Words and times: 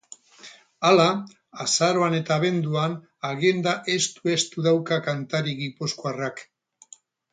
Hala, 0.87 1.03
azaroan 1.65 2.15
eta 2.19 2.37
abenduan 2.41 2.95
agenda 3.33 3.75
estu-estu 3.97 4.65
dauka 4.69 4.99
kantari 5.11 5.55
gipuzkoarrak. 5.61 6.47